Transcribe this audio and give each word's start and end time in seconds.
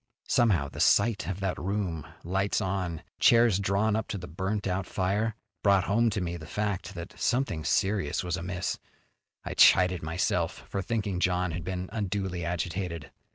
Somehow, 0.27 0.67
the 0.67 0.79
sight 0.79 1.27
of 1.27 1.41
that 1.41 1.59
room, 1.59 2.07
lights 2.23 2.59
on, 2.59 3.03
chairs 3.19 3.59
drawn 3.59 3.95
up 3.95 4.07
to 4.07 4.17
the 4.17 4.25
burnt 4.27 4.65
out 4.65 4.87
fire, 4.87 5.35
brought 5.61 5.83
home 5.83 6.09
to 6.09 6.19
me 6.21 6.37
the 6.37 6.47
fact 6.47 6.95
that 6.95 7.13
something 7.21 7.63
serious 7.63 8.23
was 8.23 8.35
amiss. 8.35 8.79
I 9.45 9.53
chided 9.53 10.01
myself 10.01 10.65
for 10.67 10.81
thinking 10.81 11.19
John 11.19 11.51
had 11.51 11.63
been 11.63 11.87
unduly 11.93 12.43
agitated. 12.43 13.11